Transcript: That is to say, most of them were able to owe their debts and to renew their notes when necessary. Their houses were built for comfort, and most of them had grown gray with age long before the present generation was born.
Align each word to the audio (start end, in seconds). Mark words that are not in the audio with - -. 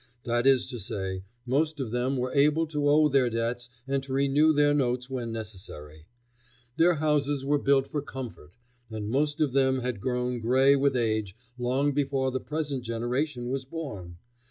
That 0.23 0.47
is 0.47 0.65
to 0.69 0.79
say, 0.79 1.25
most 1.45 1.79
of 1.79 1.91
them 1.91 2.17
were 2.17 2.33
able 2.33 2.65
to 2.65 2.89
owe 2.89 3.07
their 3.07 3.29
debts 3.29 3.69
and 3.87 4.01
to 4.01 4.13
renew 4.13 4.51
their 4.51 4.73
notes 4.73 5.11
when 5.11 5.31
necessary. 5.31 6.07
Their 6.77 6.95
houses 6.95 7.45
were 7.45 7.59
built 7.59 7.87
for 7.87 8.01
comfort, 8.01 8.57
and 8.89 9.11
most 9.11 9.41
of 9.41 9.53
them 9.53 9.81
had 9.81 10.01
grown 10.01 10.39
gray 10.39 10.75
with 10.75 10.95
age 10.95 11.35
long 11.55 11.91
before 11.91 12.31
the 12.31 12.39
present 12.39 12.83
generation 12.83 13.49
was 13.49 13.63
born. 13.63 14.17